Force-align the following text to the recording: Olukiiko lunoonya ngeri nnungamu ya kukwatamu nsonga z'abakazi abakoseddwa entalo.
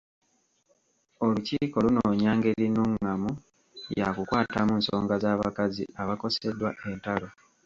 Olukiiko 1.25 1.77
lunoonya 1.85 2.31
ngeri 2.37 2.65
nnungamu 2.69 3.31
ya 3.99 4.07
kukwatamu 4.15 4.73
nsonga 4.79 5.15
z'abakazi 5.23 5.83
abakoseddwa 6.01 6.69
entalo. 6.89 7.27